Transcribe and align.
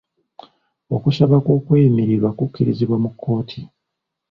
Okusaba 0.95 1.35
kw'okweyimiriwa 1.43 2.29
kukkirizibwa 2.37 2.97
mu 3.03 3.09
kkooti. 3.13 3.59